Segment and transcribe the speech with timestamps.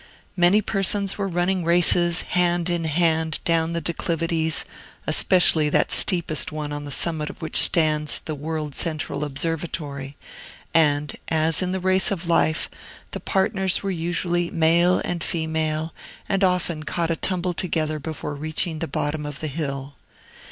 [0.35, 4.65] Many persons were running races, hand in hand, down the declivities,
[5.05, 10.17] especially that steepest one on the summit of which stands the world central Observatory,
[10.73, 12.67] and (as in the race of life)
[13.11, 15.93] the partners were usually male and female,
[16.27, 19.93] and often caught a tumble together before reaching the bottom of the hill.